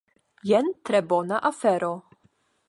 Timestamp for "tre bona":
0.89-1.43